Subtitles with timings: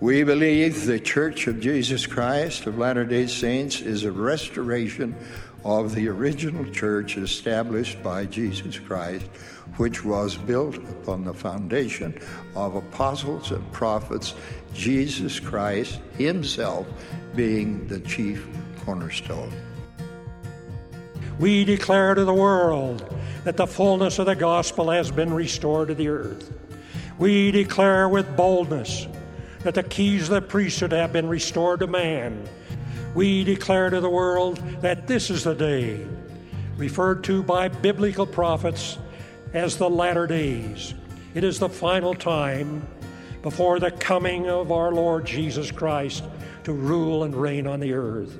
[0.00, 5.14] We believe the Church of Jesus Christ of Latter day Saints is a restoration
[5.62, 9.26] of the original church established by Jesus Christ,
[9.76, 12.18] which was built upon the foundation
[12.56, 14.32] of apostles and prophets,
[14.72, 16.86] Jesus Christ Himself
[17.36, 18.48] being the chief
[18.86, 19.52] cornerstone.
[21.38, 23.04] We declare to the world
[23.44, 26.50] that the fullness of the gospel has been restored to the earth.
[27.18, 29.06] We declare with boldness
[29.62, 32.48] that the keys of the priesthood have been restored to man.
[33.14, 36.06] We declare to the world that this is the day,
[36.76, 38.98] referred to by biblical prophets
[39.52, 40.94] as the latter days.
[41.34, 42.86] It is the final time
[43.42, 46.24] before the coming of our Lord Jesus Christ
[46.64, 48.38] to rule and reign on the earth.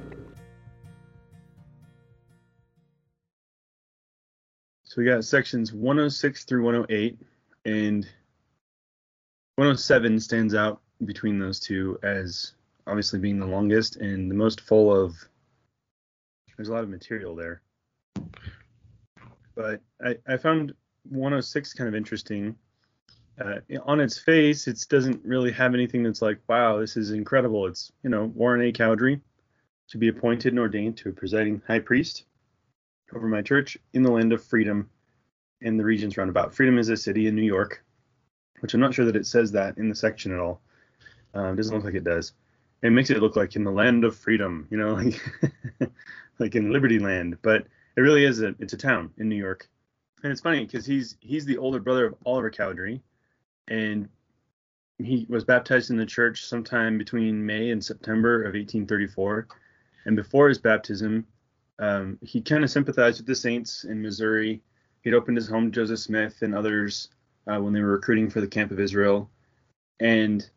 [4.84, 7.18] So we got sections 106 through 108,
[7.65, 8.05] and
[9.55, 12.52] 107 stands out between those two as
[12.86, 15.16] obviously being the longest and the most full of.
[16.57, 17.62] There's a lot of material there.
[19.54, 20.74] But I, I found
[21.09, 22.54] 106 kind of interesting.
[23.40, 27.66] Uh, on its face, it doesn't really have anything that's like, wow, this is incredible.
[27.66, 28.73] It's, you know, Warren A.
[28.73, 29.20] Cowdery
[29.88, 32.24] to be appointed and ordained to a presiding high priest
[33.14, 34.88] over my church in the land of freedom
[35.62, 36.54] and the regions roundabout.
[36.54, 37.85] Freedom is a city in New York,
[38.60, 40.60] which I'm not sure that it says that in the section at all.
[41.34, 42.32] Um, doesn't look like it does.
[42.82, 44.95] It makes it look like in the land of freedom, you know,
[45.80, 45.90] like
[46.38, 49.68] like in Liberty Land, but it really is a it's a town in New York.
[50.23, 53.02] And it's funny because he's he's the older brother of Oliver Cowdery,
[53.68, 54.08] and
[54.98, 59.48] he was baptized in the church sometime between May and September of 1834.
[60.06, 61.26] And before his baptism,
[61.78, 64.62] um, he kind of sympathized with the saints in Missouri.
[65.03, 67.08] He'd opened his home to Joseph Smith and others
[67.47, 69.31] uh, when they were recruiting for the Camp of Israel.
[69.98, 70.48] And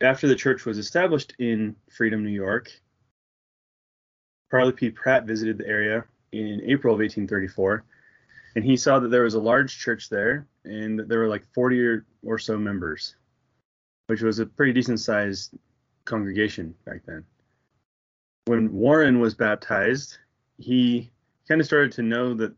[0.00, 2.70] after the church was established in Freedom, New York,
[4.50, 4.90] Parley P.
[4.90, 7.84] Pratt visited the area in April of 1834,
[8.56, 11.80] and he saw that there was a large church there, and there were like 40
[11.80, 13.16] or, or so members,
[14.06, 15.54] which was a pretty decent sized
[16.04, 17.24] congregation back then.
[18.46, 20.18] When Warren was baptized,
[20.56, 21.10] he
[21.46, 22.54] kind of started to know that,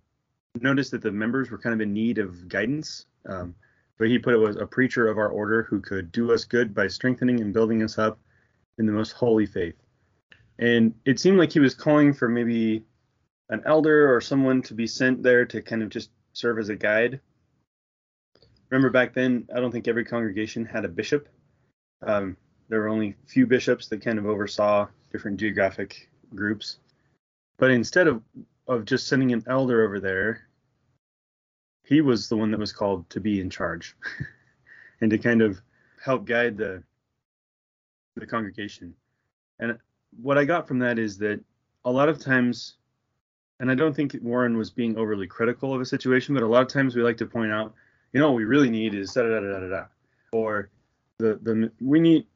[0.61, 3.07] notice that the members were kind of in need of guidance.
[3.27, 3.55] Um,
[4.01, 6.75] but he put it was a preacher of our order who could do us good
[6.75, 8.19] by strengthening and building us up
[8.79, 9.77] in the most holy faith.
[10.59, 12.83] And it seemed like he was calling for maybe
[13.51, 16.77] an elder or someone to be sent there to kind of just serve as a
[16.77, 17.21] guide.
[18.71, 21.29] Remember back then, I don't think every congregation had a bishop.
[22.01, 22.39] Um,
[22.71, 26.79] there were only a few bishops that kind of oversaw different geographic groups.
[27.59, 28.23] But instead of
[28.67, 30.49] of just sending an elder over there,
[31.91, 33.97] he was the one that was called to be in charge
[35.03, 35.61] and to kind of
[36.03, 36.83] help guide the
[38.17, 38.95] the congregation.
[39.59, 39.79] And
[40.23, 41.41] what I got from that is that
[41.85, 42.77] a lot of times,
[43.59, 46.63] and I don't think Warren was being overly critical of a situation, but a lot
[46.63, 47.75] of times we like to point out,
[48.13, 49.85] you know, what we really need is da da da da da,
[50.33, 50.71] or
[51.19, 52.27] the the we need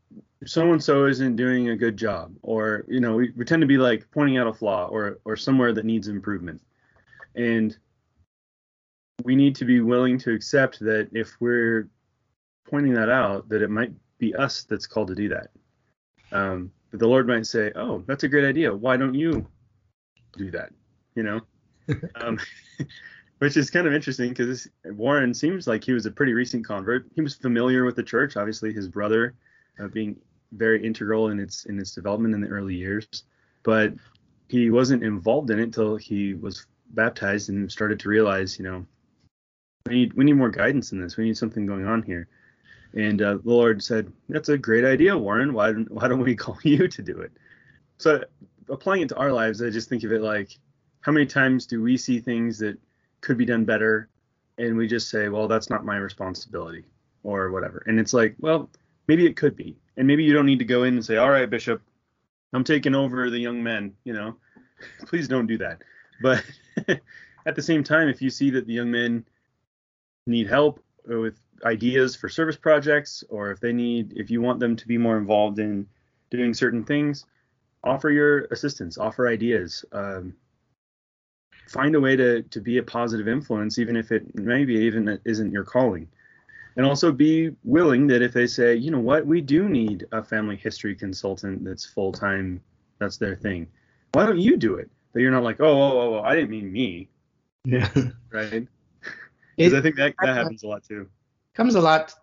[0.44, 3.68] so and so isn't doing a good job, or you know, we, we tend to
[3.68, 6.60] be like pointing out a flaw or or somewhere that needs improvement,
[7.36, 7.76] and
[9.22, 11.88] we need to be willing to accept that if we're
[12.68, 15.50] pointing that out, that it might be us that's called to do that.
[16.32, 18.74] Um, but the Lord might say, "Oh, that's a great idea.
[18.74, 19.46] Why don't you
[20.36, 20.70] do that?"
[21.14, 21.40] You know,
[22.16, 22.38] um,
[23.38, 27.06] which is kind of interesting because Warren seems like he was a pretty recent convert.
[27.14, 29.34] He was familiar with the church, obviously his brother
[29.78, 30.16] uh, being
[30.52, 33.24] very integral in its in its development in the early years,
[33.62, 33.92] but
[34.48, 38.86] he wasn't involved in it until he was baptized and started to realize, you know,
[39.86, 41.16] we need we need more guidance in this.
[41.16, 42.28] We need something going on here.
[42.94, 45.52] And uh, the Lord said, "That's a great idea, Warren.
[45.52, 47.32] Why don't why don't we call you to do it?"
[47.98, 48.24] So
[48.70, 50.58] applying it to our lives, I just think of it like,
[51.00, 52.78] how many times do we see things that
[53.20, 54.08] could be done better,
[54.56, 56.84] and we just say, "Well, that's not my responsibility,"
[57.22, 57.82] or whatever.
[57.86, 58.70] And it's like, well,
[59.06, 61.30] maybe it could be, and maybe you don't need to go in and say, "All
[61.30, 61.82] right, Bishop,
[62.54, 64.36] I'm taking over the young men." You know,
[65.06, 65.82] please don't do that.
[66.22, 66.42] But
[67.44, 69.26] at the same time, if you see that the young men
[70.26, 74.76] need help with ideas for service projects or if they need if you want them
[74.76, 75.86] to be more involved in
[76.30, 77.26] doing certain things
[77.84, 79.84] offer your assistance offer ideas.
[79.92, 80.34] Um,
[81.68, 85.52] find a way to to be a positive influence even if it maybe even isn't
[85.52, 86.08] your calling.
[86.76, 89.26] And also be willing that if they say you know what?
[89.26, 92.60] We do need a family history consultant that's full time
[92.98, 93.68] that's their thing.
[94.12, 94.90] Why don't you do it?
[95.12, 97.08] That you're not like oh, oh, oh, oh i didn't mean me.
[97.64, 97.88] Yeah.
[98.30, 98.66] Right
[99.56, 101.08] because I think that that happens a lot too.
[101.54, 102.14] Comes a lot.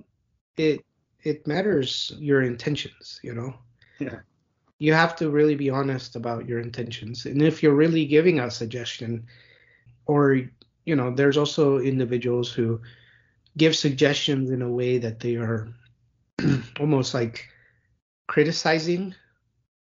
[0.57, 0.85] It
[1.23, 3.53] it matters your intentions, you know.
[3.99, 4.19] Yeah.
[4.79, 7.25] You have to really be honest about your intentions.
[7.25, 9.27] And if you're really giving a suggestion
[10.05, 10.41] or
[10.85, 12.81] you know, there's also individuals who
[13.57, 15.73] give suggestions in a way that they are
[16.79, 17.47] almost like
[18.27, 19.13] criticizing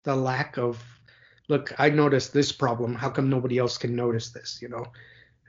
[0.04, 0.82] the lack of
[1.48, 4.84] look i noticed this problem how come nobody else can notice this you know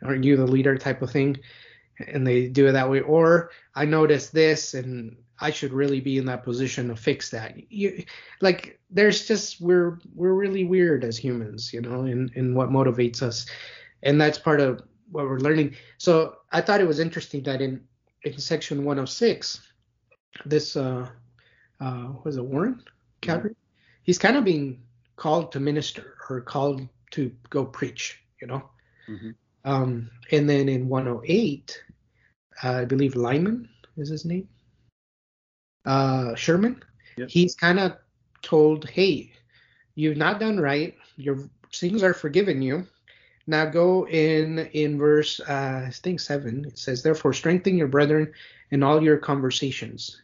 [0.01, 1.37] aren't you the leader type of thing
[1.99, 3.01] and they do it that way.
[3.01, 7.55] Or i noticed this and i should really be in that position to fix that.
[7.71, 8.03] You
[8.41, 13.21] like there's just we're we're really weird as humans you know in in what motivates
[13.21, 13.45] us.
[14.03, 15.75] And that's part of what we're learning.
[15.97, 17.83] So i thought it was interesting that in
[18.23, 19.61] in section 106
[20.45, 21.07] this uh
[21.79, 22.83] uh was it warren
[23.21, 23.55] Calvary?
[24.03, 24.81] he's kind of being
[25.15, 28.69] called to minister or called to go preach you know?
[29.09, 29.35] Mhm.
[29.67, 31.83] Um and then in 108
[32.63, 33.67] uh, i believe lyman
[33.97, 34.47] is his name
[35.85, 36.81] uh sherman
[37.17, 37.29] Yep.
[37.29, 37.97] he's kind of
[38.43, 39.31] told hey
[39.95, 42.85] you've not done right your sins are forgiven you
[43.47, 46.65] now go in in verse uh, I think seven.
[46.65, 48.33] It says, "Therefore strengthen your brethren
[48.71, 50.21] in all your conversations,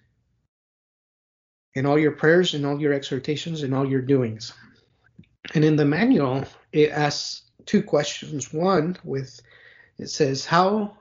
[1.73, 4.53] in all your prayers, in all your exhortations, in all your doings."
[5.55, 6.43] And in the manual,
[6.73, 8.53] it asks two questions.
[8.53, 9.41] One with
[9.97, 10.97] it says, "How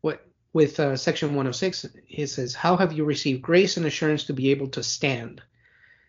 [0.00, 4.32] what with uh, section 106 it says, "How have you received grace and assurance to
[4.32, 5.42] be able to stand?"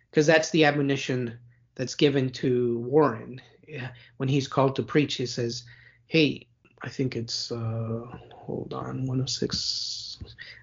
[0.10, 1.40] Because that's the admonition
[1.76, 3.42] that's given to Warren
[4.18, 5.64] when he's called to preach, he says,
[6.08, 6.48] "Hey,
[6.82, 10.18] I think it's uh, hold on, 106.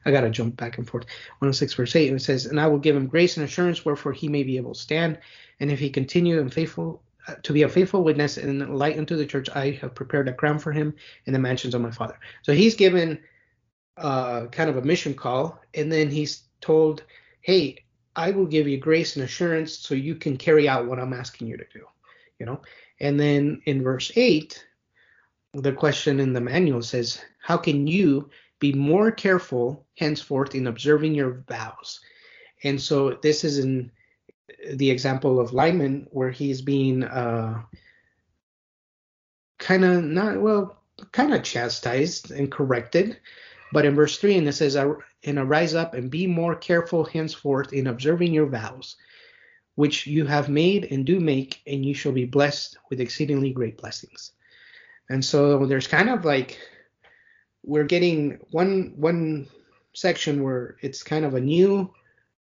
[0.04, 1.04] I gotta jump back and forth.
[1.38, 2.08] 106 verse 8.
[2.08, 4.56] and It says, "And I will give him grace and assurance, wherefore he may be
[4.56, 5.18] able to stand.
[5.60, 7.02] And if he continue and faithful
[7.42, 10.58] to be a faithful witness and light unto the church, I have prepared a crown
[10.58, 10.94] for him
[11.26, 13.20] in the mansions of my father." So he's given
[13.96, 17.04] uh, kind of a mission call, and then he's told,
[17.40, 17.84] "Hey,
[18.16, 21.48] I will give you grace and assurance so you can carry out what I'm asking
[21.48, 21.86] you to do."
[22.38, 22.62] You know,
[23.02, 24.64] and then in verse 8,
[25.54, 31.14] the question in the manual says, How can you be more careful henceforth in observing
[31.14, 32.00] your vows?
[32.64, 33.90] And so this is in
[34.74, 37.62] the example of Lyman, where he's being uh,
[39.58, 40.78] kind of not, well,
[41.12, 43.18] kind of chastised and corrected.
[43.72, 47.72] But in verse 3, and it says, And arise up and be more careful henceforth
[47.72, 48.96] in observing your vows
[49.74, 53.78] which you have made and do make, and you shall be blessed with exceedingly great
[53.78, 54.32] blessings.
[55.08, 56.58] And so there's kind of like
[57.62, 59.46] we're getting one one
[59.94, 61.92] section where it's kind of a new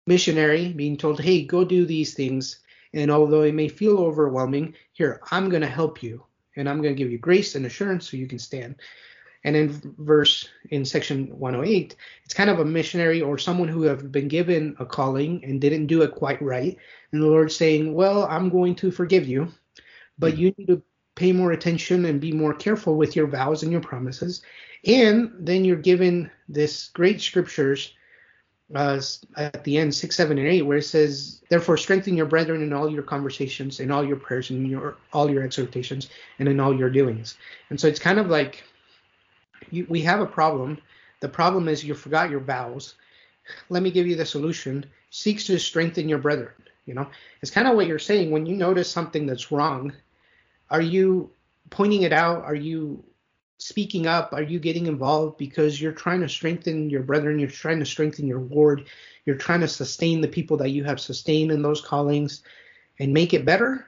[0.06, 2.60] missionary being told, hey, go do these things.
[2.92, 6.24] And although it may feel overwhelming, here, I'm going to help you.
[6.56, 8.76] And I'm going to give you grace and assurance so you can stand.
[9.44, 14.12] And in verse in section 108, it's kind of a missionary or someone who have
[14.12, 16.76] been given a calling and didn't do it quite right.
[17.10, 19.48] And the Lord's saying, Well, I'm going to forgive you,
[20.18, 20.82] but you need to
[21.16, 24.42] pay more attention and be more careful with your vows and your promises.
[24.86, 27.94] And then you're given this great scriptures
[28.74, 29.00] uh,
[29.36, 32.72] at the end, 6, 7, and 8, where it says, Therefore, strengthen your brethren in
[32.72, 36.08] all your conversations, in all your prayers, in your all your exhortations,
[36.38, 37.36] and in all your doings.
[37.70, 38.64] And so it's kind of like
[39.70, 40.78] you, we have a problem.
[41.20, 42.94] The problem is you forgot your vows.
[43.68, 44.86] Let me give you the solution.
[45.10, 46.54] Seeks to strengthen your brethren.
[46.86, 47.08] You know,
[47.42, 48.30] it's kind of what you're saying.
[48.30, 49.92] When you notice something that's wrong,
[50.70, 51.30] are you
[51.70, 52.44] pointing it out?
[52.44, 53.04] Are you
[53.62, 54.32] speaking up?
[54.32, 57.38] Are you getting involved because you're trying to strengthen your brethren?
[57.38, 58.86] You're trying to strengthen your ward.
[59.24, 62.42] You're trying to sustain the people that you have sustained in those callings
[62.98, 63.86] and make it better?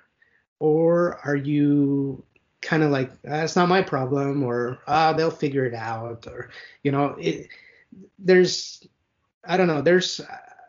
[0.60, 2.24] Or are you
[2.64, 6.48] kind of like that's not my problem or ah they'll figure it out or
[6.82, 7.48] you know it
[8.18, 8.82] there's
[9.46, 10.18] i don't know there's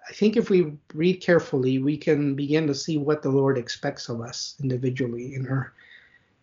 [0.10, 4.10] i think if we read carefully we can begin to see what the lord expects
[4.10, 5.74] of us individually in our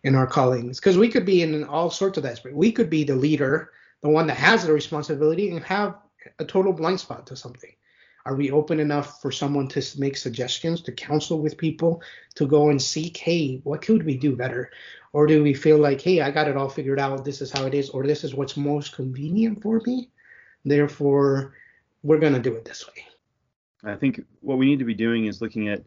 [0.03, 0.79] in our callings.
[0.79, 4.09] Because we could be in all sorts of aspects we could be the leader the
[4.09, 5.95] one that has the responsibility and have
[6.39, 7.71] a total blind spot to something.
[8.25, 12.01] Are we open enough for someone to make suggestions to counsel with people
[12.35, 14.71] to go and seek hey what could we do better?
[15.13, 17.25] Or do we feel like hey i got it all figured out.
[17.25, 20.09] This is how it is or this is what's most convenient for me.
[20.65, 21.53] Therefore
[22.03, 23.05] we're going to do it this way.
[23.85, 25.83] I think what we need to be doing is looking at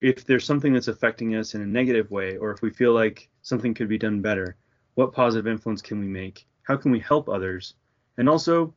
[0.00, 3.28] if there's something that's affecting us in a negative way, or if we feel like
[3.42, 4.56] something could be done better,
[4.94, 6.46] what positive influence can we make?
[6.62, 7.74] How can we help others?
[8.18, 8.74] And also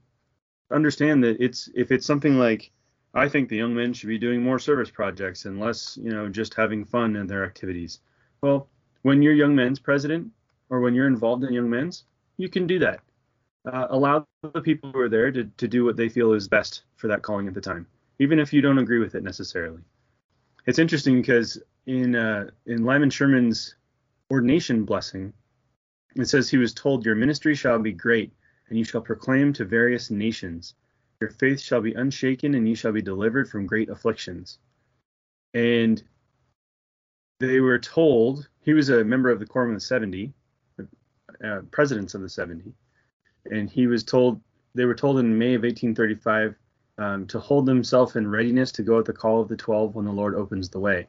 [0.71, 2.71] understand that it's if it's something like
[3.13, 6.29] I think the young men should be doing more service projects and less, you know,
[6.29, 7.99] just having fun in their activities.
[8.41, 8.69] Well,
[9.03, 10.31] when you're young men's president
[10.69, 12.05] or when you're involved in young men's,
[12.37, 13.01] you can do that.
[13.65, 16.83] uh, allow the people who are there to, to do what they feel is best
[16.95, 17.87] for that calling at the time,
[18.19, 19.81] even if you don't agree with it necessarily.
[20.65, 23.75] It's interesting because in uh, in Lyman Sherman's
[24.31, 25.33] ordination blessing,
[26.15, 28.31] it says he was told, "Your ministry shall be great,
[28.69, 30.75] and you shall proclaim to various nations.
[31.19, 34.59] Your faith shall be unshaken, and you shall be delivered from great afflictions."
[35.53, 36.01] And
[37.39, 40.33] they were told he was a member of the Quorum of the Seventy,
[41.43, 42.73] uh, presidents of the Seventy,
[43.51, 44.41] and he was told
[44.75, 46.55] they were told in May of 1835
[46.97, 50.05] um, to hold themselves in readiness to go at the call of the twelve when
[50.05, 51.07] the Lord opens the way.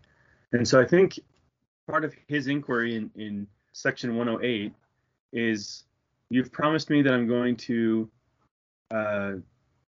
[0.53, 1.19] And so I think
[1.89, 4.73] part of his inquiry in, in section 108
[5.33, 5.85] is
[6.31, 8.11] you've promised me that I'm going to
[8.91, 9.33] uh,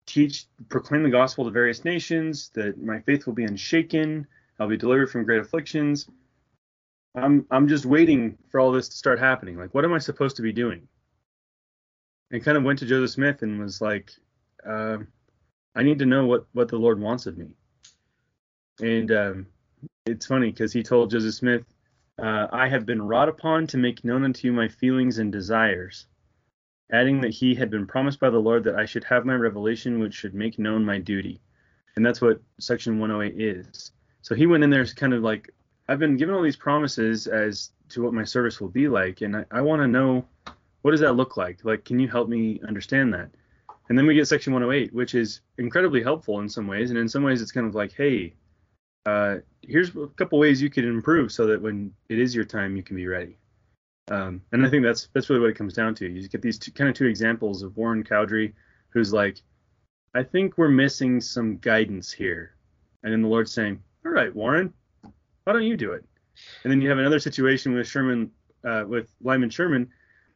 [0.06, 4.26] teach, proclaim the gospel to various nations, that my faith will be unshaken,
[4.58, 6.08] I'll be delivered from great afflictions.
[7.14, 9.58] I'm I'm just waiting for all this to start happening.
[9.58, 10.88] Like, what am I supposed to be doing?
[12.30, 14.12] And kind of went to Joseph Smith and was like,
[14.66, 14.98] uh,
[15.74, 17.56] I need to know what what the Lord wants of me.
[18.80, 19.46] And um,
[20.06, 21.64] it's funny because he told Joseph Smith,
[22.18, 26.06] uh, I have been wrought upon to make known unto you my feelings and desires,
[26.90, 29.98] adding that he had been promised by the Lord that I should have my revelation
[29.98, 31.40] which should make known my duty.
[31.96, 33.92] And that's what section 108 is.
[34.22, 35.50] So he went in there kind of like,
[35.88, 39.36] I've been given all these promises as to what my service will be like, and
[39.36, 40.26] I, I want to know
[40.82, 41.64] what does that look like?
[41.64, 43.30] Like, can you help me understand that?
[43.92, 47.06] And then we get section 108, which is incredibly helpful in some ways, and in
[47.06, 48.32] some ways it's kind of like, hey,
[49.04, 52.74] uh, here's a couple ways you could improve so that when it is your time,
[52.74, 53.36] you can be ready.
[54.10, 56.08] Um, and I think that's that's really what it comes down to.
[56.08, 58.54] You get these two, kind of two examples of Warren Cowdery,
[58.94, 59.42] who's like,
[60.14, 62.54] I think we're missing some guidance here,
[63.02, 64.72] and then the Lord saying, All right, Warren,
[65.44, 66.02] why don't you do it?
[66.64, 68.30] And then you have another situation with Sherman,
[68.64, 69.90] uh, with Lyman Sherman,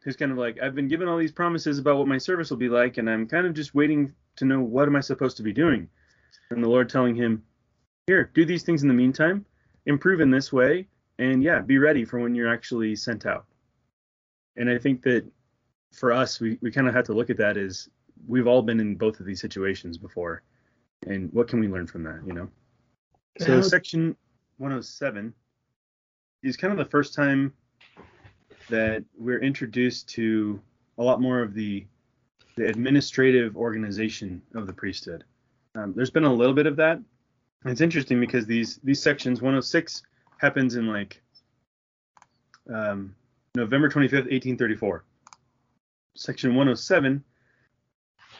[0.06, 2.56] who's kind of like, I've been given all these promises about what my service will
[2.56, 5.42] be like, and I'm kind of just waiting to know what am I supposed to
[5.42, 5.88] be doing.
[6.50, 7.42] And the Lord telling him,
[8.06, 9.44] here, do these things in the meantime,
[9.84, 10.86] improve in this way,
[11.18, 13.46] and yeah, be ready for when you're actually sent out.
[14.54, 15.26] And I think that
[15.92, 17.88] for us, we, we kind of have to look at that as
[18.28, 20.44] we've all been in both of these situations before.
[21.08, 22.48] And what can we learn from that, you know?
[23.40, 24.16] So, section
[24.58, 25.34] 107
[26.44, 27.52] is kind of the first time
[28.68, 30.60] that we're introduced to
[30.98, 31.86] a lot more of the
[32.56, 35.24] the administrative organization of the priesthood.
[35.74, 37.00] Um, there's been a little bit of that
[37.64, 40.02] it's interesting because these these sections 106
[40.38, 41.20] happens in like
[42.72, 43.14] um,
[43.54, 45.04] November 25th, 1834.
[46.14, 47.24] Section 107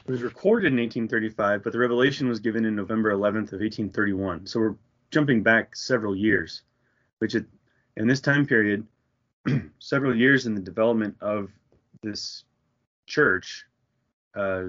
[0.06, 4.46] was recorded in 1835, but the revelation was given in November 11th of 1831.
[4.46, 4.74] So we're
[5.10, 6.62] jumping back several years,
[7.18, 7.44] which it,
[7.96, 8.86] in this time period,
[9.78, 11.50] several years in the development of
[12.02, 12.44] this
[13.06, 13.64] church,
[14.34, 14.64] uh,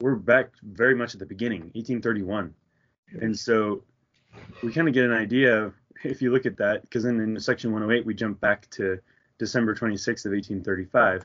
[0.00, 2.54] we're back very much at the beginning, 1831.
[3.20, 3.82] And so
[4.62, 7.38] we kind of get an idea of if you look at that, because then in
[7.38, 8.98] section 108 we jump back to
[9.38, 11.24] December 26th of 1835.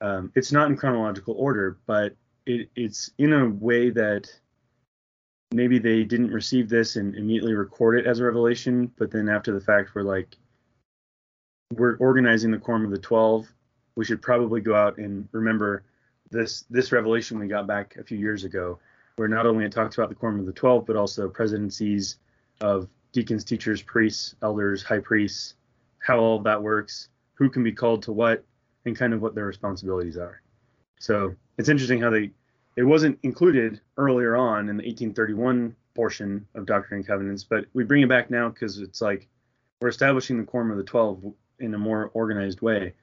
[0.00, 2.14] Um, it's not in chronological order, but
[2.46, 4.30] it, it's in a way that
[5.52, 9.52] maybe they didn't receive this and immediately record it as a revelation, but then after
[9.52, 10.36] the fact we're like,
[11.78, 13.46] we're organizing the quorum of the 12.
[13.96, 15.84] We should probably go out and remember
[16.30, 18.78] this this revelation we got back a few years ago
[19.16, 22.18] where not only it talks about the quorum of the 12, but also presidencies
[22.60, 25.54] of deacons, teachers, priests, elders, high priests,
[25.98, 28.44] how all that works, who can be called to what,
[28.84, 30.40] and kind of what their responsibilities are.
[31.00, 32.30] So it's interesting how they
[32.76, 37.82] it wasn't included earlier on in the 1831 portion of Doctrine and Covenants, but we
[37.82, 39.26] bring it back now because it's like
[39.80, 42.94] we're establishing the quorum of the 12 in a more organized way.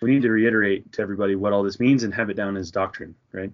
[0.00, 2.70] We need to reiterate to everybody what all this means and have it down as
[2.70, 3.52] doctrine, right?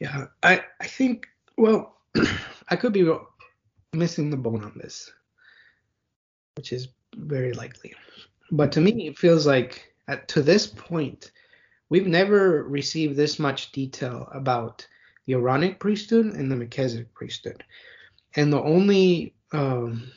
[0.00, 1.96] Yeah, I I think well,
[2.68, 3.10] I could be
[3.94, 5.10] missing the bone on this,
[6.56, 7.94] which is very likely.
[8.50, 11.32] But to me, it feels like at, to this point,
[11.88, 14.86] we've never received this much detail about
[15.26, 17.64] the Aaronic priesthood and the Melchizedek priesthood.
[18.36, 20.10] And the only um,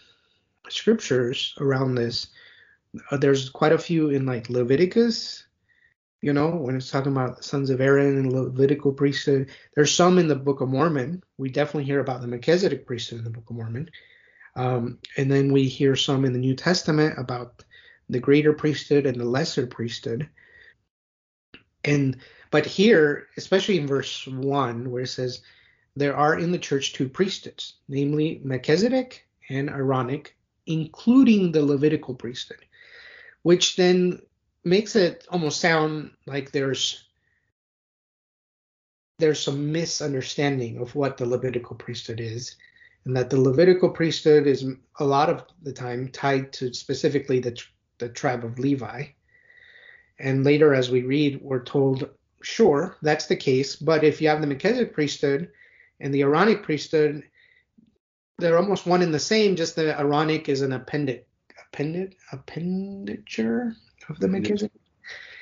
[0.70, 2.28] scriptures around this,
[3.12, 5.46] there's quite a few in like Leviticus
[6.22, 10.28] you know, when it's talking about sons of Aaron and Levitical priesthood, there's some in
[10.28, 11.24] the Book of Mormon.
[11.38, 13.90] We definitely hear about the Melchizedek priesthood in the Book of Mormon.
[14.56, 17.64] Um, and then we hear some in the New Testament about
[18.10, 20.28] the greater priesthood and the lesser priesthood.
[21.86, 22.18] And
[22.52, 25.42] but here, especially in verse one, where it says,
[25.96, 32.66] There are in the church two priesthoods, namely Melchizedek and Aaronic, including the Levitical priesthood,
[33.44, 34.22] which then
[34.64, 37.06] makes it almost sound like there's
[39.18, 42.56] there's some misunderstanding of what the Levitical priesthood is,
[43.06, 44.66] and that the Levitical priesthood is
[45.00, 47.62] a lot of the time tied to specifically the
[47.98, 49.06] the tribe of Levi.
[50.20, 52.10] And later, as we read, we're told,
[52.42, 55.52] sure, that's the case, but if you have the Melchizedek priesthood
[56.00, 57.24] and the Aaronic priesthood,
[58.38, 59.56] they're almost one and the same.
[59.56, 61.24] Just the Aaronic is an appendage,
[61.72, 63.76] appendage, appendager
[64.10, 64.72] of the Melchizedek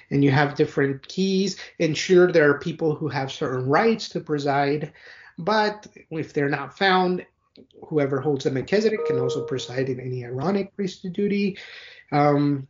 [0.09, 1.57] and you have different keys.
[1.79, 4.93] And sure, there are people who have certain rights to preside,
[5.37, 7.25] but if they're not found,
[7.87, 11.57] whoever holds the Melchizedek can also preside in any Aaronic priesthood duty.
[12.11, 12.67] Um,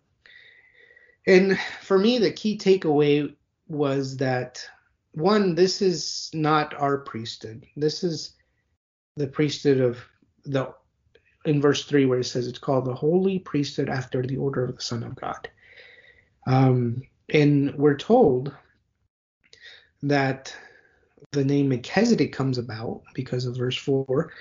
[1.25, 3.35] and for me, the key takeaway
[3.67, 4.65] was that
[5.11, 7.65] one, this is not our priesthood.
[7.75, 8.33] This is
[9.15, 9.97] the priesthood of
[10.45, 10.73] the
[11.47, 14.75] in verse three where it says it's called the holy priesthood after the order of
[14.75, 15.49] the Son of God.
[16.45, 18.53] Um, and we're told
[20.03, 20.55] that
[21.31, 24.31] the name Melchizedek comes about because of verse 4,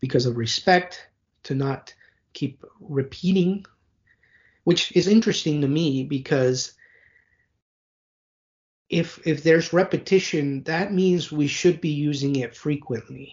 [0.00, 1.08] because of respect,
[1.44, 1.94] to not
[2.32, 3.64] keep repeating,
[4.64, 6.74] which is interesting to me because
[8.88, 13.32] if if there's repetition, that means we should be using it frequently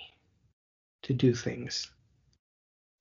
[1.04, 1.92] to do things.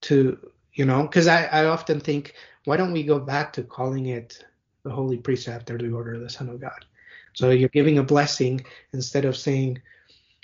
[0.02, 0.38] To
[0.72, 4.44] you know, because I, I often think, why don't we go back to calling it
[4.84, 6.84] the holy priesthood or the order of the Son of God.
[7.32, 9.82] So you're giving a blessing instead of saying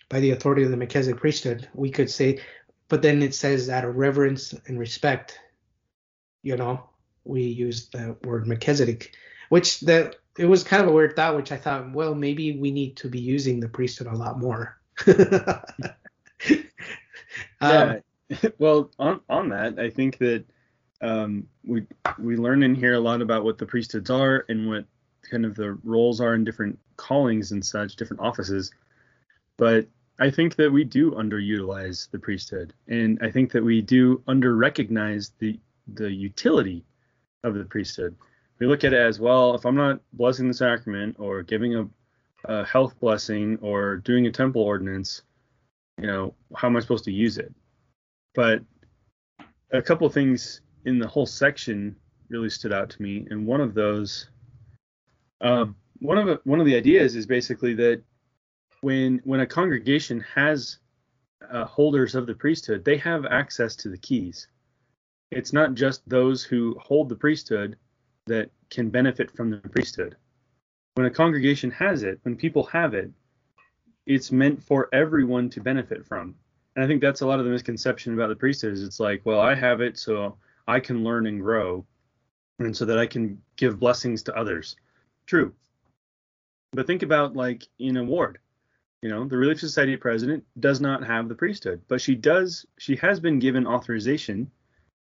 [0.08, 2.40] by the authority of the Melchizedek priesthood, we could say,
[2.88, 5.38] but then it says out of reverence and respect,
[6.42, 6.82] you know,
[7.25, 9.14] we use the word Melchizedek,
[9.49, 12.73] which the it was kind of a weird thought, which I thought, well, maybe we
[12.73, 14.76] need to be using the priesthood a lot more.
[15.06, 15.14] um,
[17.61, 17.99] yeah.
[18.59, 20.45] well, on on that, I think that
[21.00, 21.87] um, we
[22.19, 24.87] we learn in here a lot about what the priesthoods are and what
[25.31, 28.71] kind of the roles are in different callings and such, different offices.
[29.57, 29.87] But
[30.19, 35.33] I think that we do underutilize the priesthood, and I think that we do underrecognize
[35.38, 36.84] the the utility
[37.43, 38.17] of the priesthood.
[38.58, 39.54] We look at it as well.
[39.54, 41.89] If I'm not blessing the sacrament or giving a,
[42.45, 45.23] a health blessing or doing a temple ordinance,
[46.00, 47.52] you know, how am I supposed to use it?
[48.34, 48.62] But
[49.70, 51.97] a couple of things in the whole section
[52.28, 54.28] really stood out to me, and one of those,
[55.40, 55.66] uh,
[56.00, 58.02] one of one of the ideas is basically that
[58.80, 60.78] when when a congregation has
[61.50, 64.49] uh, holders of the priesthood, they have access to the keys.
[65.30, 67.76] It's not just those who hold the priesthood
[68.26, 70.16] that can benefit from the priesthood.
[70.94, 73.10] When a congregation has it, when people have it,
[74.06, 76.36] it's meant for everyone to benefit from.
[76.75, 79.23] And I think that's a lot of the misconception about the priesthood is it's like,
[79.25, 81.87] well, I have it, so I can learn and grow,
[82.58, 84.76] and so that I can give blessings to others.
[85.26, 85.52] True.
[86.73, 88.39] But think about like in a ward.
[89.02, 92.65] You know, the Relief Society president does not have the priesthood, but she does.
[92.78, 94.50] She has been given authorization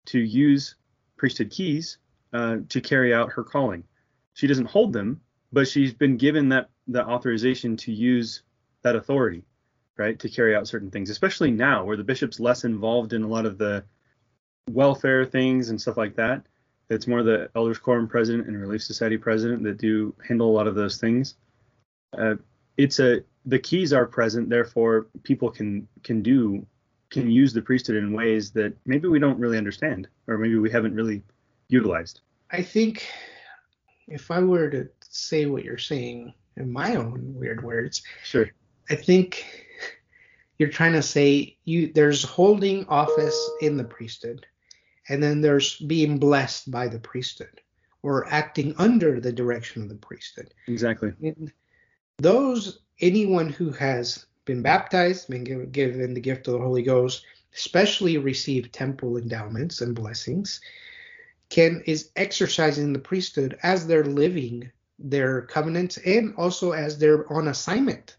[0.08, 0.76] to use
[1.18, 1.98] priesthood keys
[2.34, 3.86] uh, to carry out her calling.
[4.34, 5.22] She doesn't hold them,
[5.54, 8.44] but she's been given that that authorization to use
[8.82, 9.44] that authority,
[9.98, 11.10] right, to carry out certain things.
[11.10, 13.84] Especially now, where the bishop's less involved in a lot of the
[14.70, 16.44] welfare things and stuff like that.
[16.90, 20.68] It's more the Elders Quorum president and Relief Society president that do handle a lot
[20.68, 21.36] of those things.
[22.18, 22.36] Uh,
[22.78, 26.66] it's a the keys are present, therefore people can can do
[27.10, 30.70] can use the priesthood in ways that maybe we don't really understand or maybe we
[30.70, 31.22] haven't really
[31.70, 32.22] utilized.
[32.52, 33.08] I think
[34.08, 38.52] if I were to say what you're saying in my own weird words, sure.
[38.90, 39.65] I think
[40.58, 44.46] you're trying to say you there's holding office in the priesthood
[45.10, 47.62] and then there's being blessed by the priesthood
[48.02, 50.54] or acting under the direction of the priesthood.
[50.68, 51.14] Exactly.
[51.22, 51.52] And
[52.18, 57.26] those anyone who has been baptized, been given, given the gift of the Holy Ghost,
[57.56, 60.62] especially receive temple endowments and blessings,
[61.50, 67.48] can is exercising the priesthood as they're living their covenants and also as they're on
[67.48, 68.18] assignment,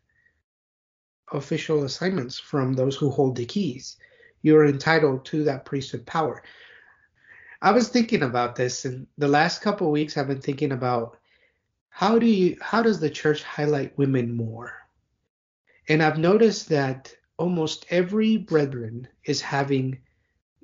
[1.33, 3.97] official assignments from those who hold the keys.
[4.43, 6.43] You're entitled to that priesthood power.
[7.61, 11.19] I was thinking about this, and the last couple weeks I've been thinking about
[11.89, 14.75] how do you how does the church highlight women more?
[15.89, 19.99] And I've noticed that almost every brethren is having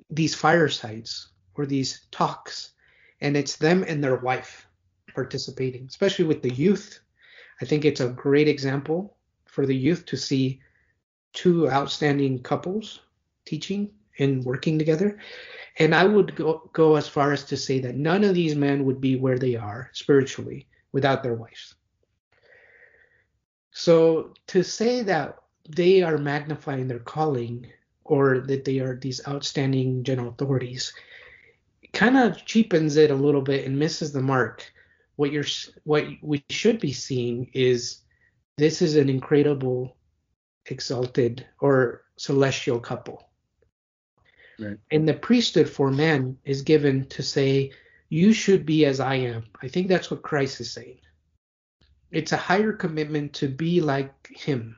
[0.09, 2.71] these firesides or these talks,
[3.21, 4.67] and it's them and their wife
[5.13, 6.99] participating, especially with the youth.
[7.61, 9.17] I think it's a great example
[9.53, 10.59] for the youth to see
[11.31, 13.01] two outstanding couples
[13.45, 15.19] teaching and working together.
[15.77, 18.83] And I would go, go as far as to say that none of these men
[18.85, 21.75] would be where they are spiritually without their wives.
[23.71, 25.37] So to say that
[25.69, 27.67] they are magnifying their calling
[28.03, 30.93] or that they are these outstanding general authorities
[31.93, 34.73] kind of cheapens it a little bit and misses the mark
[35.15, 35.45] what you're
[35.83, 38.02] what we should be seeing is
[38.57, 39.95] this is an incredible
[40.67, 43.29] exalted or celestial couple.
[44.59, 44.77] Right.
[44.91, 47.71] and the priesthood for men is given to say
[48.09, 49.45] you should be as i am.
[49.63, 50.99] I think that's what christ is saying.
[52.11, 54.77] It's a higher commitment to be like him.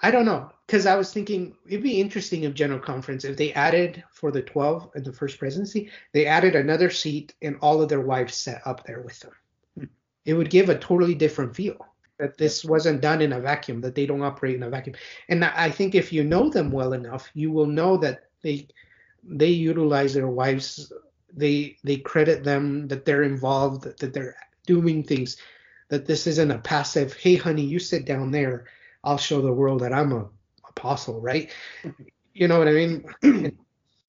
[0.00, 3.52] I don't know because i was thinking it'd be interesting if general conference if they
[3.52, 7.90] added for the 12 and the first presidency they added another seat and all of
[7.90, 9.90] their wives sat up there with them.
[10.24, 13.94] It would give a totally different feel that this wasn't done in a vacuum that
[13.94, 14.96] they don't operate in a vacuum.
[15.28, 18.68] And i think if you know them well enough you will know that they
[19.22, 20.92] they utilize their wives
[21.32, 25.36] they they credit them that they're involved that they're doing things
[25.88, 28.66] that this isn't a passive hey honey you sit down there
[29.02, 30.28] i'll show the world that i'm a
[30.76, 31.50] apostle right?
[32.36, 33.04] You know what i mean?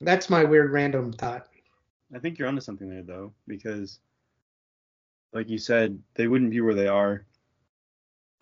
[0.01, 1.45] That's my weird random thought.
[2.11, 3.99] I think you're onto something there though, because
[5.31, 7.23] like you said, they wouldn't be where they are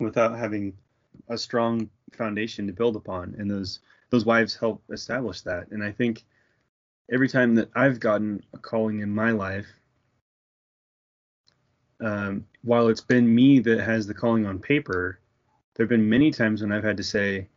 [0.00, 0.74] without having
[1.28, 3.80] a strong foundation to build upon, and those
[4.10, 5.68] those wives help establish that.
[5.70, 6.24] And I think
[7.10, 9.66] every time that I've gotten a calling in my life,
[12.00, 15.18] um, while it's been me that has the calling on paper,
[15.74, 17.48] there have been many times when I've had to say,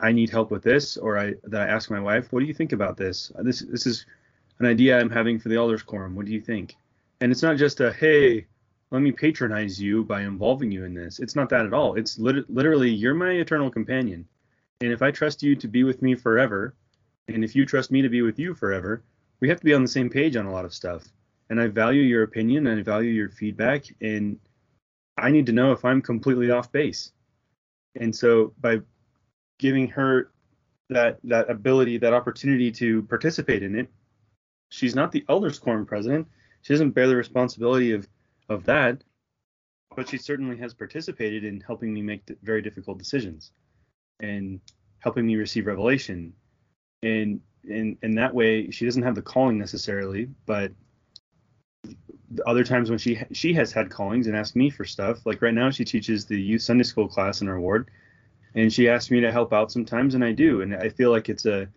[0.00, 2.54] I need help with this, or I that I ask my wife, what do you
[2.54, 3.32] think about this?
[3.40, 4.06] This this is
[4.60, 6.14] an idea I'm having for the elders quorum.
[6.14, 6.76] What do you think?
[7.20, 8.46] And it's not just a hey,
[8.90, 11.18] let me patronize you by involving you in this.
[11.18, 11.94] It's not that at all.
[11.94, 14.26] It's lit- literally you're my eternal companion,
[14.80, 16.74] and if I trust you to be with me forever,
[17.28, 19.02] and if you trust me to be with you forever,
[19.40, 21.04] we have to be on the same page on a lot of stuff.
[21.50, 24.38] And I value your opinion and I value your feedback, and
[25.16, 27.12] I need to know if I'm completely off base.
[27.96, 28.80] And so by
[29.58, 30.30] giving her
[30.90, 33.88] that that ability, that opportunity to participate in it,
[34.70, 36.26] she's not the elders quorum president.
[36.62, 38.08] She doesn't bear the responsibility of
[38.48, 39.02] of that,
[39.96, 43.52] but she certainly has participated in helping me make very difficult decisions
[44.20, 44.60] and
[45.00, 46.32] helping me receive revelation.
[47.02, 50.72] And in in that way, she doesn't have the calling necessarily, but
[52.30, 55.42] the other times when she she has had callings and asked me for stuff, like
[55.42, 57.90] right now she teaches the youth Sunday school class in our ward,
[58.54, 61.28] and she asks me to help out sometimes, and I do, and I feel like
[61.28, 61.68] it's a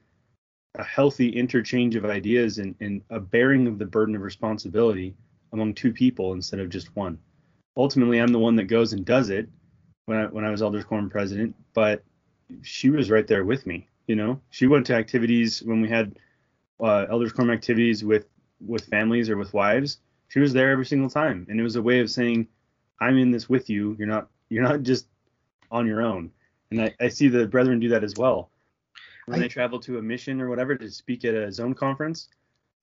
[0.76, 5.16] a healthy interchange of ideas and, and a bearing of the burden of responsibility
[5.54, 7.18] among two people instead of just one.
[7.78, 9.48] Ultimately, I'm the one that goes and does it
[10.06, 12.04] when I when I was Elders Quorum president, but
[12.62, 13.88] she was right there with me.
[14.08, 16.18] You know, she went to activities when we had
[16.80, 18.26] uh, Elders Quorum activities with
[18.66, 20.00] with families or with wives.
[20.30, 22.48] She was there every single time, and it was a way of saying,
[23.00, 23.96] "I'm in this with you.
[23.98, 25.08] You're not you're not just
[25.72, 26.32] on your own."
[26.72, 28.50] And I, I see the brethren do that as well
[29.26, 32.30] when I- they travel to a mission or whatever to speak at a zone conference,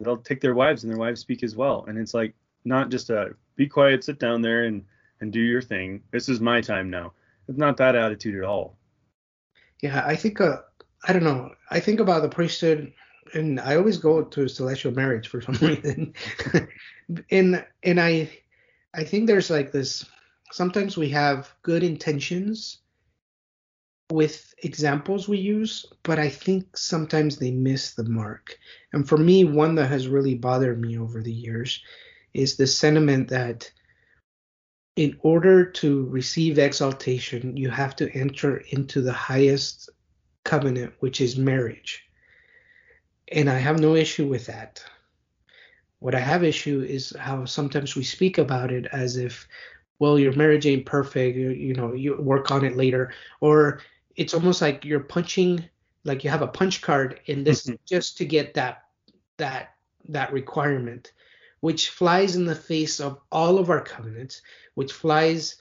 [0.01, 1.85] they'll take their wives and their wives speak as well.
[1.89, 2.35] And it's like
[2.69, 4.85] not just a be quiet, sit down there and
[5.21, 6.03] and do your thing.
[6.13, 7.13] This is my time now.
[7.49, 8.77] It's not that attitude at all.
[9.83, 10.59] Yeah, I think uh,
[11.07, 11.55] I don't know.
[11.71, 12.93] I think about the priesthood,
[13.35, 16.15] and I always go to celestial marriage for some reason.
[17.31, 18.31] and and I
[18.95, 20.05] I think there's like this.
[20.53, 22.79] Sometimes we have good intentions
[24.11, 28.59] with examples we use, but I think sometimes they miss the mark.
[28.95, 31.83] And for me, one that has really bothered me over the years
[32.38, 33.70] is the sentiment that
[34.96, 39.90] in order to receive exaltation, you have to enter into the highest
[40.44, 42.05] covenant, which is marriage.
[43.31, 44.83] And I have no issue with that.
[46.01, 49.46] What I have issue is how sometimes we speak about it as if,
[49.98, 53.81] well, your marriage ain't perfect, you, you know, you work on it later, or
[54.16, 55.64] it's almost like you're punching,
[56.05, 57.85] like you have a punch card, and this is mm-hmm.
[57.87, 58.85] just to get that
[59.37, 59.74] that
[60.09, 61.12] that requirement,
[61.61, 64.42] which flies in the face of all of our covenants,
[64.75, 65.57] which flies,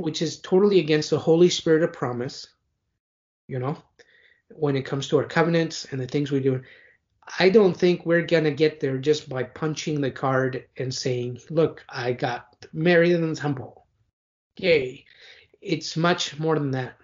[0.00, 2.48] which is totally against the Holy Spirit of promise,
[3.46, 3.76] you know,
[4.50, 6.62] when it comes to our covenants and the things we do.
[7.38, 11.84] I don't think we're gonna get there just by punching the card and saying, "Look,
[11.88, 13.86] I got married in the temple."
[14.56, 15.04] Yay!
[15.60, 16.96] It's much more than that.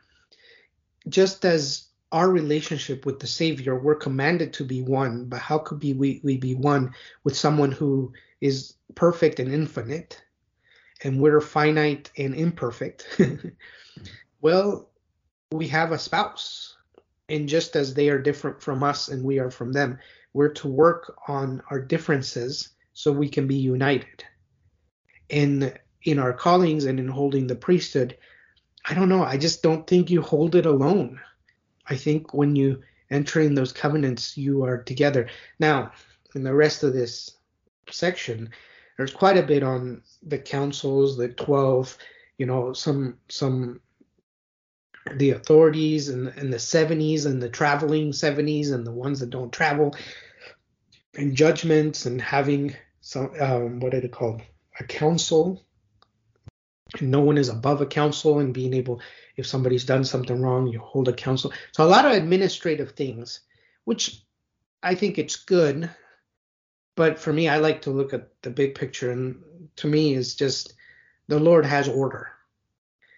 [1.09, 5.83] Just as our relationship with the Savior, we're commanded to be one, but how could
[5.83, 8.12] we, we be one with someone who
[8.44, 10.22] is perfect and infinite,
[11.02, 13.18] and we're finite and imperfect?
[14.42, 14.90] well,
[15.50, 16.76] we have a spouse,
[17.30, 19.98] and just as they are different from us and we are from them,
[20.35, 24.22] we're to work on our differences so we can be united.
[25.30, 28.14] And in our callings and in holding the priesthood,
[28.85, 29.22] I don't know.
[29.22, 31.18] I just don't think you hold it alone.
[31.87, 35.28] I think when you enter in those covenants, you are together.
[35.59, 35.92] Now,
[36.35, 37.38] in the rest of this
[37.90, 38.51] section,
[38.97, 41.97] there's quite a bit on the councils, the 12,
[42.38, 43.81] you know, some some
[45.16, 49.53] the authorities and, and the 70s and the traveling 70s and the ones that don't
[49.53, 49.94] travel
[51.18, 54.40] and judgments and having some um, what are they called?
[54.81, 55.62] A council.
[56.99, 59.01] And no one is above a council and being able
[59.37, 61.53] if somebody's done something wrong you hold a council.
[61.73, 63.40] So a lot of administrative things
[63.85, 64.23] which
[64.83, 65.90] i think it's good
[66.96, 69.42] but for me i like to look at the big picture and
[69.76, 70.74] to me is just
[71.28, 72.28] the lord has order.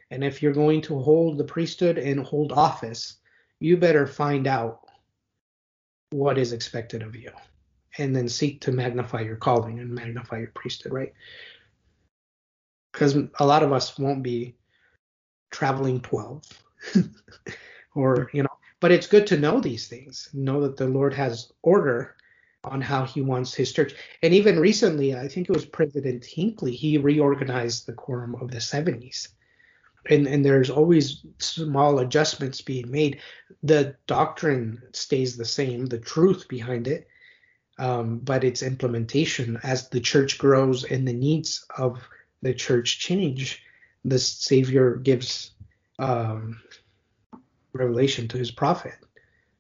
[0.09, 3.17] And if you're going to hold the priesthood and hold office
[3.59, 4.81] you better find out
[6.11, 7.31] what is expected of you
[7.99, 11.13] and then seek to magnify your calling and magnify your priesthood right?
[12.93, 14.55] Because a lot of us won't be
[15.51, 16.43] traveling 12
[17.95, 18.49] or you know
[18.81, 22.17] but it's good to know these things know that the lord has order
[22.67, 23.95] on how he wants his church.
[24.23, 28.59] And even recently i think it was president hinckley he reorganized the quorum of the
[28.59, 29.29] 70s
[30.09, 33.21] and and there's always small adjustments being made.
[33.63, 37.09] The doctrine stays the same the truth behind it
[37.79, 42.03] um, but its implementation as the church grows and the needs of
[42.43, 43.63] the church change
[44.05, 45.51] the savior gives
[45.99, 46.61] um,
[47.73, 48.95] revelation to his prophet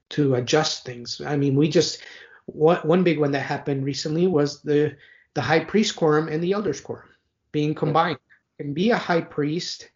[0.09, 1.21] to adjust things.
[1.21, 2.01] I mean we just
[2.47, 4.97] one, one big one that happened recently was the
[5.35, 7.11] the high priest quorum and the elders quorum
[7.53, 8.19] being combined.
[8.59, 9.91] And be a high priest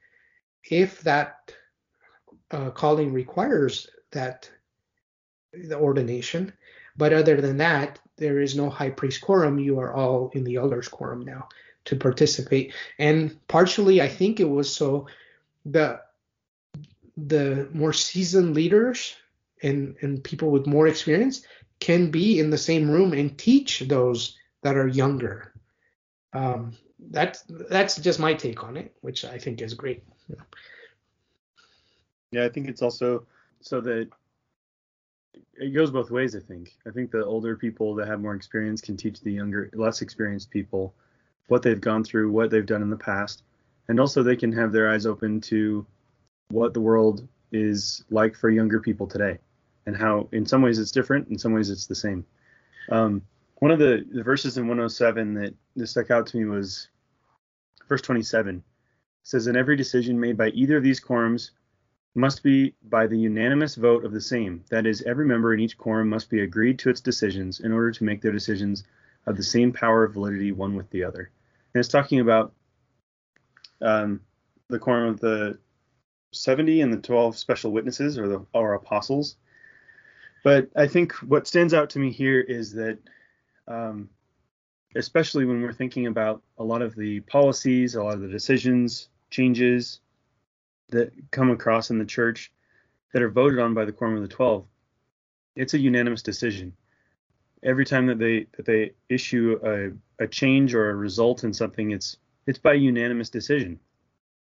[0.65, 1.53] if that
[2.51, 4.51] uh, calling requires that
[5.53, 6.53] the ordination
[6.97, 9.59] but other than that there is no high priest quorum.
[9.59, 11.49] You are all in the elders quorum now
[11.87, 12.75] to participate.
[12.99, 15.07] And partially i think it was so
[15.65, 16.01] the
[17.17, 19.17] the more seasoned leaders
[19.63, 21.43] and and people with more experience
[21.81, 25.53] can be in the same room and teach those that are younger.
[26.33, 26.77] Um,
[27.09, 30.05] that's that's just my take on it which i think is great.
[32.31, 33.27] Yeah i think it's also
[33.61, 34.09] so that
[35.55, 36.77] it goes both ways i think.
[36.87, 40.51] I think the older people that have more experience can teach the younger less experienced
[40.51, 40.95] people
[41.49, 43.43] what they've gone through what they've done in the past.
[43.89, 45.85] And also they can have their eyes open to
[46.51, 49.39] what the world is like for younger people today
[49.91, 52.25] and how in some ways it's different in some ways it's the same.
[52.91, 53.23] Um,
[53.57, 56.89] one of the, the verses in 107 that, that stuck out to me was
[57.89, 58.63] verse 27 it
[59.25, 61.51] says in every decision made by either of these quorums
[62.15, 64.65] must be by the unanimous vote of the same.
[64.71, 67.93] That is every member in each quorum must be agreed to its decisions in order
[67.93, 68.85] to make their decisions
[69.27, 71.31] of the same power of validity one with the other.
[71.75, 72.53] And it's talking about
[73.81, 74.21] um,
[74.69, 75.59] the quorum of the
[76.33, 79.37] 70 and the 12 special witnesses or the or apostles
[80.43, 82.99] but I think what stands out to me here is that,
[83.69, 84.09] um,
[84.97, 89.09] especially when we're thinking about a lot of the policies, a lot of the decisions,
[89.31, 90.01] changes
[90.89, 92.53] that come across in the church
[93.13, 94.65] that are voted on by the quorum of the 12,
[95.57, 96.73] it's a unanimous decision.
[97.63, 101.91] Every time that they that they issue a, a change or a result in something,
[101.91, 103.79] it's it's by unanimous decision.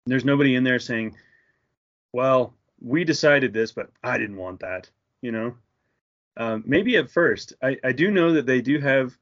[0.06, 1.16] There's nobody in there saying,
[2.12, 4.90] "Well, we decided this, but I didn't want that."
[5.22, 5.56] You know,
[6.38, 7.54] um, maybe at first.
[7.62, 9.18] I, I do know that they do have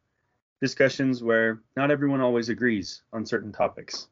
[0.62, 4.08] discussions where not everyone always agrees on certain topics.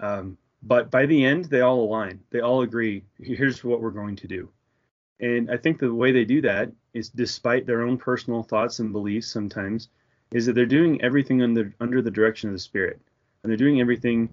[0.00, 2.20] Um, but by the end, they all align.
[2.30, 4.48] They all agree, here's what we're going to do.
[5.20, 8.92] And I think the way they do that is despite their own personal thoughts and
[8.92, 9.88] beliefs sometimes,
[10.32, 12.98] is that they're doing everything under under the direction of the Spirit.
[13.42, 14.28] And they're doing everything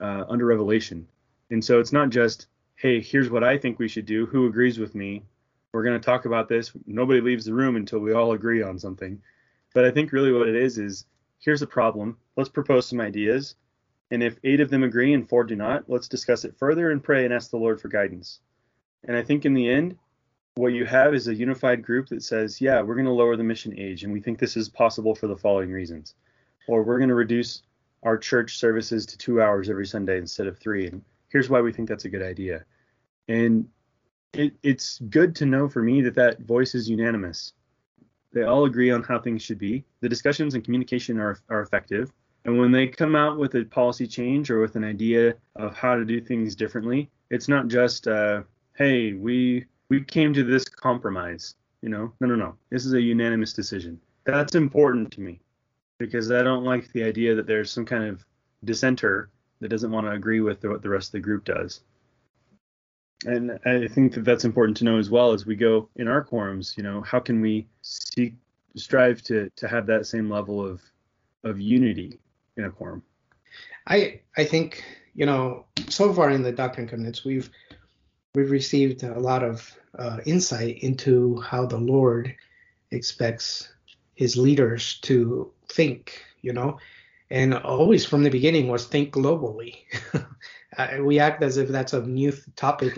[0.00, 1.06] uh, under revelation.
[1.50, 4.26] And so it's not just, hey, here's what I think we should do.
[4.26, 5.22] Who agrees with me?
[5.72, 6.72] We're going to talk about this.
[6.86, 9.20] Nobody leaves the room until we all agree on something.
[9.74, 11.06] But I think really what it is is
[11.38, 12.16] here's a problem.
[12.36, 13.54] Let's propose some ideas.
[14.10, 17.02] And if eight of them agree and four do not, let's discuss it further and
[17.02, 18.40] pray and ask the Lord for guidance.
[19.04, 19.96] And I think in the end,
[20.56, 23.44] what you have is a unified group that says, yeah, we're going to lower the
[23.44, 26.14] mission age, and we think this is possible for the following reasons.
[26.66, 27.62] Or we're going to reduce
[28.02, 30.88] our church services to two hours every Sunday instead of three.
[30.88, 32.64] And here's why we think that's a good idea.
[33.28, 33.68] And
[34.32, 37.52] it, it's good to know for me that that voice is unanimous.
[38.32, 39.84] They all agree on how things should be.
[40.00, 42.12] The discussions and communication are, are effective.
[42.44, 45.96] And when they come out with a policy change or with an idea of how
[45.96, 48.42] to do things differently, it's not just, uh,
[48.76, 51.56] hey, we we came to this compromise.
[51.82, 52.54] You know, no, no, no.
[52.70, 54.00] This is a unanimous decision.
[54.24, 55.40] That's important to me
[55.98, 58.24] because I don't like the idea that there's some kind of
[58.64, 61.82] dissenter that doesn't want to agree with what the rest of the group does.
[63.26, 66.24] And I think that that's important to know as well as we go in our
[66.24, 66.76] quorums.
[66.76, 68.34] You know, how can we seek,
[68.76, 70.80] strive to to have that same level of
[71.44, 72.18] of unity
[72.56, 73.02] in a quorum?
[73.86, 77.50] I I think you know so far in the Doctrine Covenants we've
[78.34, 82.34] we've received a lot of uh, insight into how the Lord
[82.90, 83.68] expects
[84.14, 86.24] His leaders to think.
[86.40, 86.78] You know,
[87.30, 89.84] and always from the beginning was think globally.
[91.00, 92.96] we act as if that's a new topic,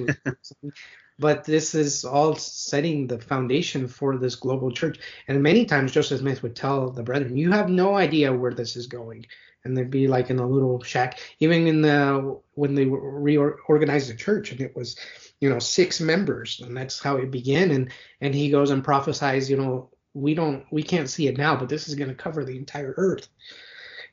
[1.18, 4.98] but this is all setting the foundation for this global church.
[5.28, 8.76] And many times Joseph Smith would tell the brethren, "You have no idea where this
[8.76, 9.26] is going."
[9.64, 11.20] And they'd be like in a little shack.
[11.38, 14.96] Even in the when they reorganized the church, and it was,
[15.40, 17.70] you know, six members, and that's how it began.
[17.70, 21.56] And and he goes and prophesies, you know, we don't, we can't see it now,
[21.56, 23.28] but this is going to cover the entire earth.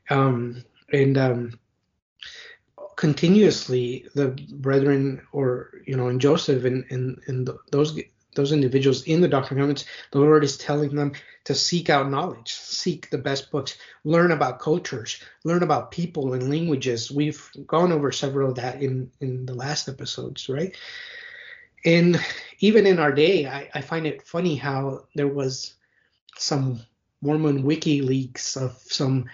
[0.10, 1.60] Um, and um,
[3.00, 7.98] continuously the brethren or you know in joseph and and, and those
[8.36, 11.14] those individuals in the doctrine and covenants the lord is telling them
[11.46, 16.50] to seek out knowledge seek the best books learn about cultures learn about people and
[16.50, 17.10] languages.
[17.10, 20.76] We've gone over several of that in in the last episodes right?
[21.86, 22.20] And
[22.60, 25.76] even in our day i, I find it funny how there was
[26.36, 26.82] some
[27.22, 29.30] mormon wikileaks of some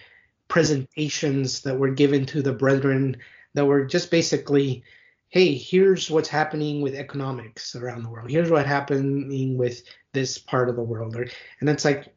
[0.50, 3.18] presentations that were given to the brethren
[3.56, 4.84] that were just basically,
[5.30, 8.30] hey, here's what's happening with economics around the world.
[8.30, 9.82] Here's what's happening with
[10.14, 11.16] this part of the world.
[11.16, 12.14] And it's like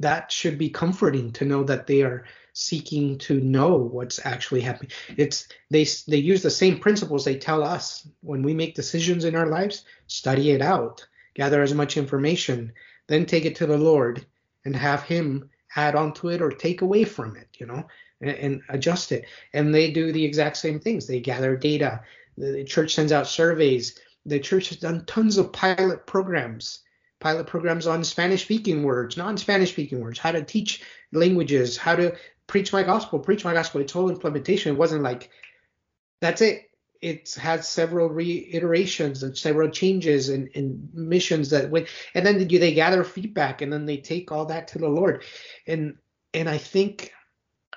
[0.00, 4.90] that should be comforting to know that they are seeking to know what's actually happening.
[5.16, 9.36] It's they they use the same principles they tell us when we make decisions in
[9.36, 9.84] our lives.
[10.06, 12.72] Study it out, gather as much information,
[13.06, 14.26] then take it to the Lord
[14.64, 17.48] and have Him add onto it or take away from it.
[17.58, 17.86] You know,
[18.20, 19.26] and, and adjust it.
[19.52, 21.06] And they do the exact same things.
[21.06, 22.02] They gather data.
[22.36, 23.98] The, the church sends out surveys.
[24.24, 26.80] The church has done tons of pilot programs
[27.18, 31.96] pilot programs on Spanish speaking words, non Spanish speaking words, how to teach languages, how
[31.96, 32.14] to
[32.46, 33.80] preach my gospel, preach my gospel.
[33.80, 35.30] Its whole implementation it wasn't like
[36.20, 36.65] that's it.
[37.00, 42.74] It's had several reiterations and several changes and, and missions that went, and then they
[42.74, 45.24] gather feedback and then they take all that to the Lord.
[45.66, 45.96] And
[46.34, 47.12] and I think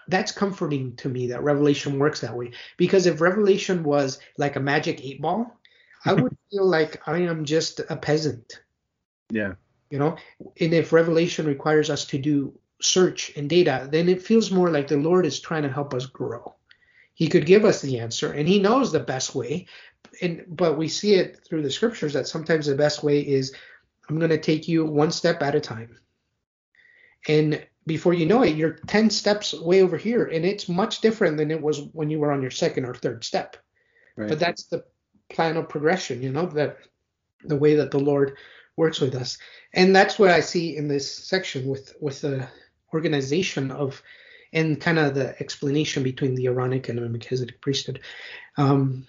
[0.10, 4.60] that's comforting to me that revelation works that way because if revelation was like a
[4.60, 5.60] magic eight ball
[6.06, 8.62] i would feel like i am just a peasant.
[9.30, 9.54] Yeah.
[9.92, 10.18] You know
[10.60, 14.88] and if revelation requires us to do search and data then it feels more like
[14.88, 16.56] the lord is trying to help us grow
[17.20, 19.68] he could give us the answer and he knows the best way
[20.22, 23.54] and but we see it through the scriptures that sometimes the best way is
[24.10, 25.98] i'm going to take you one step at a time
[27.28, 30.26] and before you know it, you're 10 steps way over here.
[30.26, 33.24] And it's much different than it was when you were on your second or third
[33.24, 33.58] step.
[34.16, 34.30] Right.
[34.30, 34.86] But that's the
[35.30, 36.78] plan of progression, you know, that
[37.44, 38.38] the way that the Lord
[38.78, 39.38] works with us.
[39.74, 42.48] And that's what I see in this section with with the
[42.94, 44.02] organization of
[44.54, 48.02] and kind of the explanation between the Aaronic and the Melchizedek priesthood.
[48.58, 49.08] Um,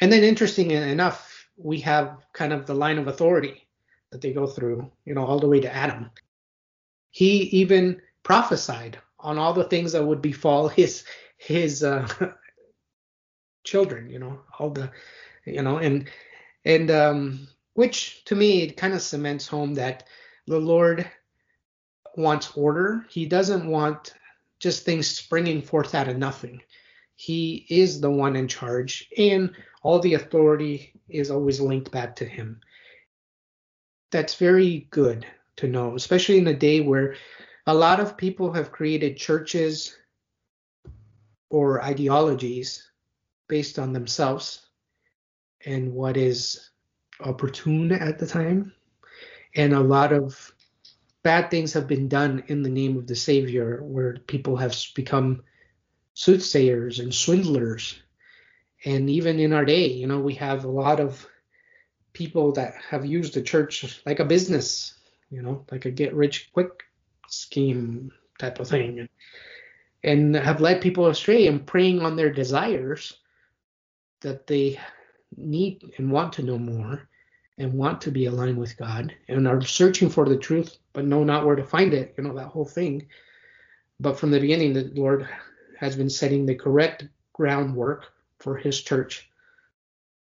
[0.00, 3.66] and then interesting enough, we have kind of the line of authority
[4.10, 6.10] that they go through, you know, all the way to Adam.
[7.10, 11.04] He even prophesied on all the things that would befall his
[11.36, 12.08] his uh,
[13.64, 14.90] children, you know, all the,
[15.44, 16.08] you know, and
[16.64, 20.06] and um, which to me it kind of cements home that
[20.46, 21.10] the Lord
[22.16, 23.06] wants order.
[23.08, 24.14] He doesn't want
[24.60, 26.62] just things springing forth out of nothing.
[27.16, 32.24] He is the one in charge, and all the authority is always linked back to
[32.24, 32.60] him.
[34.10, 37.16] That's very good to know, especially in a day where
[37.66, 39.96] a lot of people have created churches
[41.50, 42.90] or ideologies
[43.48, 44.66] based on themselves
[45.66, 46.70] and what is
[47.20, 48.72] opportune at the time.
[49.54, 50.52] And a lot of
[51.22, 55.42] bad things have been done in the name of the Savior, where people have become
[56.14, 58.00] soothsayers and swindlers.
[58.84, 61.26] And even in our day, you know, we have a lot of
[62.12, 64.94] people that have used the church like a business
[65.30, 66.82] you know, like a get rich quick
[67.28, 69.08] scheme type of thing,
[70.02, 73.18] and have led people astray and preying on their desires
[74.20, 74.78] that they
[75.36, 77.08] need and want to know more
[77.60, 81.22] and want to be aligned with God and are searching for the truth but know
[81.22, 83.06] not where to find it, you know, that whole thing.
[84.00, 85.28] But from the beginning, the Lord
[85.78, 88.06] has been setting the correct groundwork
[88.38, 89.30] for his church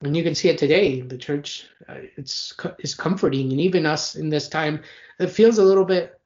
[0.02, 1.02] and you can see it today.
[1.02, 4.82] The church uh, it's is comforting, and even us in this time,
[5.20, 6.20] it feels a little bit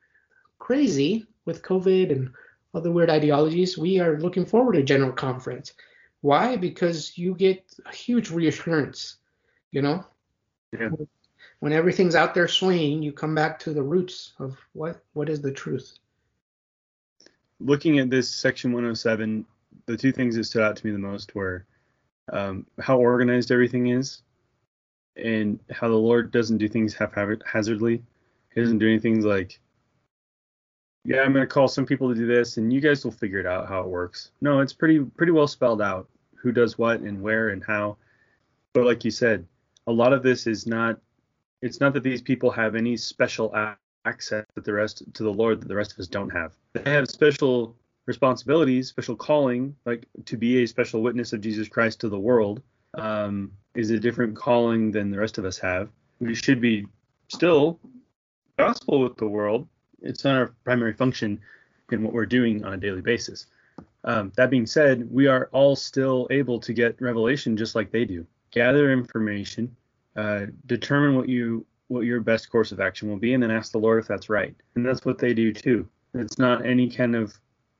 [0.59, 2.31] crazy with COVID and
[2.73, 3.77] other weird ideologies.
[3.77, 5.73] We are looking forward to General Conference.
[6.21, 6.55] Why?
[6.55, 9.17] Because you get a huge reassurance
[9.71, 10.05] You know,
[10.79, 10.89] Yeah.
[11.59, 15.41] when everything's out there swinging, you come back to the roots of what what is
[15.41, 15.99] the truth.
[17.59, 19.45] Looking at this section 107,
[19.85, 21.65] the two things that stood out to me the most were
[22.31, 24.21] um, how organized everything is,
[25.15, 28.03] and how the Lord doesn't do things haphazardly.
[28.53, 29.59] He doesn't do anything like,
[31.05, 33.39] yeah, I'm going to call some people to do this, and you guys will figure
[33.39, 34.31] it out how it works.
[34.41, 37.97] No, it's pretty pretty well spelled out who does what and where and how.
[38.73, 39.45] But like you said,
[39.87, 40.99] a lot of this is not.
[41.61, 43.53] It's not that these people have any special
[44.05, 46.53] access that the rest to the Lord that the rest of us don't have.
[46.73, 47.75] They have special
[48.05, 52.61] responsibilities, special calling, like to be a special witness of Jesus Christ to the world,
[52.95, 55.89] um, is a different calling than the rest of us have.
[56.19, 56.85] We should be
[57.29, 57.79] still
[58.57, 59.67] gospel with the world.
[60.01, 61.39] It's not our primary function
[61.91, 63.47] in what we're doing on a daily basis.
[64.03, 68.05] Um, that being said, we are all still able to get revelation just like they
[68.05, 68.25] do.
[68.53, 69.75] Gather information,
[70.15, 73.71] uh, determine what you what your best course of action will be, and then ask
[73.71, 74.55] the Lord if that's right.
[74.75, 75.87] And that's what they do too.
[76.13, 77.33] It's not any kind of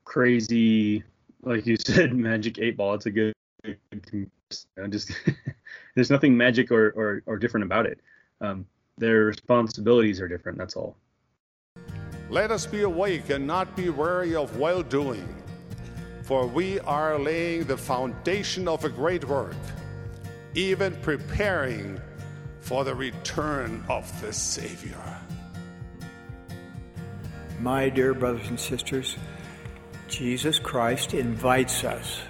[0.04, 1.02] crazy,
[1.42, 2.94] like you said, magic eight ball.
[2.94, 5.12] It's a good, know, just
[5.94, 8.00] there's nothing magic or, or, or different about it.
[8.40, 8.66] Um,
[8.98, 10.58] their responsibilities are different.
[10.58, 10.96] That's all.
[12.30, 15.26] Let us be awake and not be weary of well doing,
[16.22, 19.54] for we are laying the foundation of a great work,
[20.54, 22.00] even preparing
[22.60, 24.96] for the return of the Savior.
[27.60, 29.16] My dear brothers and sisters,
[30.08, 32.20] Jesus Christ invites us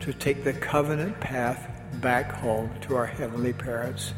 [0.00, 1.70] to take the covenant path
[2.00, 4.12] back home to our heavenly parents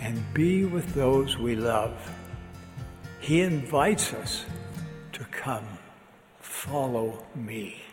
[0.00, 2.12] and be with those we love.
[3.20, 4.44] He invites us
[5.12, 5.66] to come,
[6.40, 7.85] follow me.